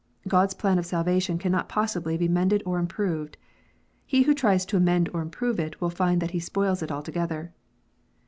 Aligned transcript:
God 0.27 0.45
s 0.45 0.55
plan 0.55 0.79
of 0.79 0.85
salvation 0.87 1.37
cannot 1.37 1.69
possibly 1.69 2.17
be 2.17 2.27
mended 2.27 2.63
or 2.65 2.79
improved. 2.79 3.37
He 4.03 4.23
who 4.23 4.33
tries 4.33 4.65
to 4.65 4.77
amend 4.77 5.09
or 5.13 5.21
improve 5.21 5.59
it, 5.59 5.79
will 5.79 5.91
find 5.91 6.23
that 6.23 6.31
he 6.31 6.39
spoils 6.39 6.81
it 6.81 6.91
altogether. 6.91 7.53